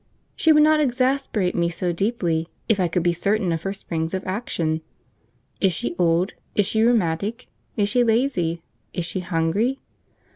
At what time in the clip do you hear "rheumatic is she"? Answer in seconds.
6.81-8.03